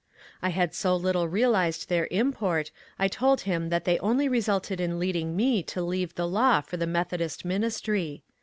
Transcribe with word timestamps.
I 0.41 0.49
had 0.49 0.73
so 0.73 0.95
little 0.95 1.27
realized 1.27 1.87
their 1.87 2.07
import, 2.09 2.71
I 2.97 3.07
told 3.07 3.41
him 3.41 3.69
that 3.69 3.85
they 3.85 3.99
only 3.99 4.27
resulted 4.27 4.79
in 4.81 4.97
leading 4.97 5.35
me 5.35 5.61
to 5.69 5.81
leave 5.83 6.15
the 6.15 6.27
law 6.27 6.61
for 6.61 6.75
the 6.77 6.87
Methodist 6.87 7.45
ministry. 7.45 8.23